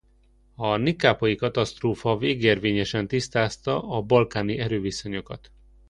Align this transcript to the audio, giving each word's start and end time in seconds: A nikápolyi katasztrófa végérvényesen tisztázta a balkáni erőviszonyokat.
A 0.55 0.75
nikápolyi 0.75 1.35
katasztrófa 1.35 2.17
végérvényesen 2.17 3.07
tisztázta 3.07 3.87
a 3.89 4.01
balkáni 4.01 4.57
erőviszonyokat. 4.57 5.51